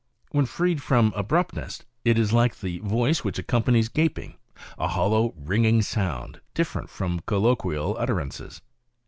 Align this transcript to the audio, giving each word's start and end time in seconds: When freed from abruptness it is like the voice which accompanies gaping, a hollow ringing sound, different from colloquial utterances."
When 0.31 0.47
freed 0.47 0.81
from 0.81 1.13
abruptness 1.15 1.83
it 2.03 2.17
is 2.17 2.33
like 2.33 2.55
the 2.59 2.79
voice 2.79 3.23
which 3.23 3.37
accompanies 3.37 3.87
gaping, 3.87 4.33
a 4.79 4.87
hollow 4.87 5.35
ringing 5.37 5.83
sound, 5.83 6.41
different 6.55 6.89
from 6.89 7.19
colloquial 7.27 7.95
utterances." 7.99 8.63